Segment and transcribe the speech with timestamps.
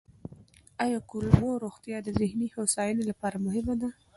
[0.83, 3.89] آیا کولمو روغتیا د ذهني هوساینې لپاره مهمه ده؟